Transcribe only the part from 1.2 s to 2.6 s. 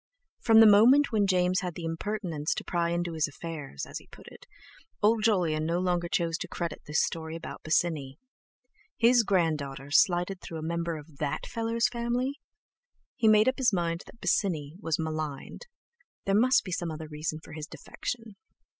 James had the impertinence